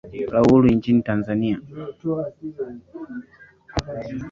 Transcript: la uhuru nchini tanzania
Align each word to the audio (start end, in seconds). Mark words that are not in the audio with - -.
la 0.33 0.41
uhuru 0.41 0.67
nchini 0.67 1.01
tanzania 1.03 1.59